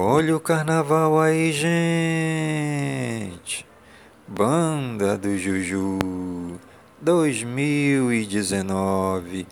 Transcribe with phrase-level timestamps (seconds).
[0.00, 3.66] Olha o carnaval aí, gente!
[4.28, 5.98] Banda do Juju
[7.00, 9.44] 2019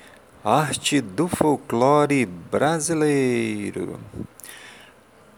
[0.44, 3.98] Arte do folclore brasileiro.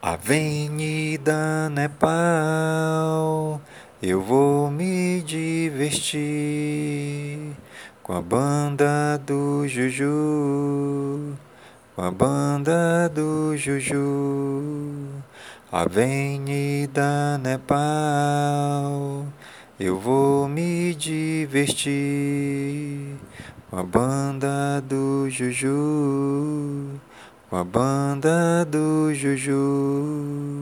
[0.03, 3.63] Avenida Nepal,
[4.03, 6.19] eu vou me divertir
[8.03, 11.39] com a banda do Juju
[11.99, 13.97] com a banda do Juju,
[15.71, 19.27] Avenida Nepal,
[19.79, 21.85] eu vou me divertir
[23.69, 26.99] com a banda do Juju,
[27.51, 30.57] com a banda do Juju,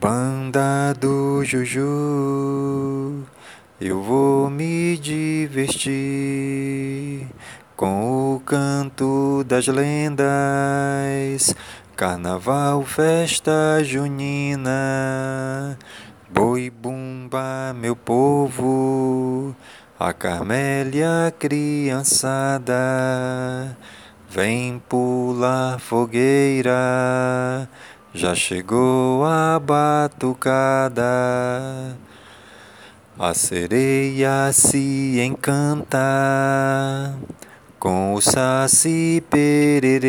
[0.00, 3.22] banda do Juju,
[3.78, 6.24] eu vou me divertir
[7.76, 11.54] com o canto das lendas,
[11.94, 15.78] carnaval, festa junina,
[16.28, 19.54] boi bumba, meu povo,
[19.98, 22.74] a Carmélia criançada,
[24.28, 27.68] vem pular fogueira,
[28.12, 31.04] já chegou a batucada.
[33.16, 37.14] A sereia se encanta
[37.84, 40.08] com o saci pererê,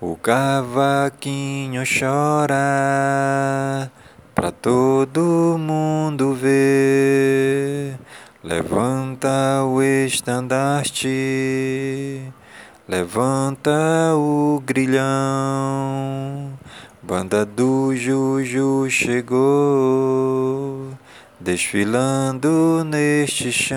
[0.00, 3.88] o cavaquinho chora
[4.34, 7.96] pra todo mundo ver.
[8.42, 11.08] Levanta o estandarte,
[12.88, 16.58] levanta o grilhão.
[17.00, 20.88] Banda do Juju chegou
[21.46, 23.76] desfilando neste chão.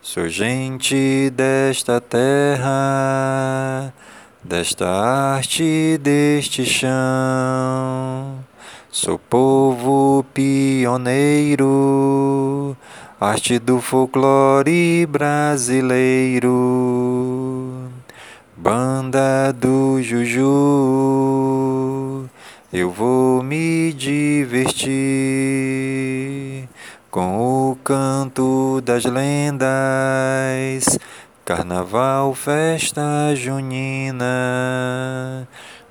[0.00, 3.92] Sou gente desta terra,
[4.40, 8.38] desta arte, deste chão.
[8.88, 11.66] Sou povo pioneiro,
[13.20, 16.52] arte do folclore brasileiro.
[18.56, 21.91] Banda do Juju
[22.72, 24.80] eu vou me divertir
[27.10, 29.68] com o canto das lendas,
[31.44, 34.26] carnaval, festa junina,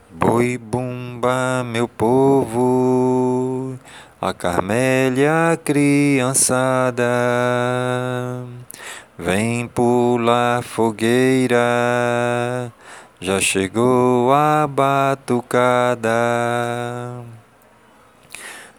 [0.10, 3.78] boi bumba, meu povo,
[4.20, 7.04] a Carmélia criançada,
[9.20, 11.60] vem pular fogueira
[13.22, 16.10] já chegou a batucada.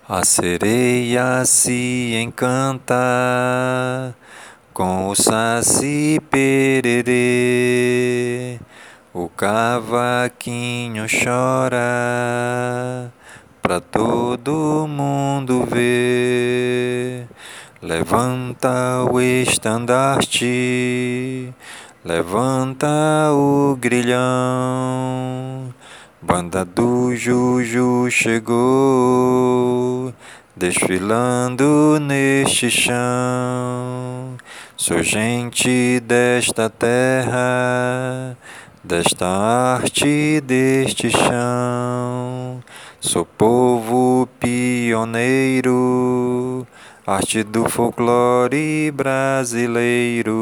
[0.08, 2.96] A sereia se encanta
[4.74, 6.98] com o saci pererê.
[9.14, 11.80] O cavaquinho chora
[13.62, 17.28] pra todo mundo ver.
[17.80, 20.42] Levanta o estandarte
[22.04, 25.72] Levanta o grilhão,
[26.20, 29.32] banda do Juju chegou,
[30.56, 34.36] desfilando neste chão.
[34.76, 38.36] Sou gente desta terra,
[38.82, 42.64] desta arte, deste chão.
[43.00, 45.06] Sou povo pioneiro,
[47.06, 50.32] arte do folclore brasileiro.